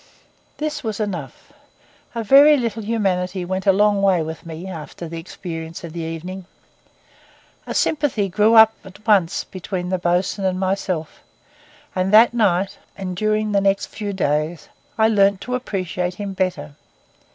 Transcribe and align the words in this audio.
This 0.57 0.83
was 0.83 0.99
enough. 0.99 1.53
A 2.15 2.23
very 2.23 2.57
little 2.57 2.81
humanity 2.81 3.45
went 3.45 3.67
a 3.67 3.71
long 3.71 4.01
way 4.01 4.23
with 4.23 4.47
me 4.47 4.67
after 4.67 5.07
the 5.07 5.19
experience 5.19 5.83
of 5.83 5.93
the 5.93 5.99
evening. 6.01 6.47
A 7.67 7.75
sympathy 7.75 8.27
grew 8.27 8.55
up 8.55 8.73
at 8.83 9.05
once 9.05 9.43
between 9.43 9.89
the 9.89 9.99
bo's'un 9.99 10.43
and 10.43 10.59
myself; 10.59 11.19
and 11.95 12.11
that 12.11 12.33
night, 12.33 12.79
and 12.97 13.15
during 13.15 13.51
the 13.51 13.61
next 13.61 13.85
few 13.93 14.11
days, 14.11 14.69
I 14.97 15.07
learned 15.07 15.39
to 15.41 15.53
appreciate 15.53 16.15
him 16.15 16.33
better. 16.33 16.73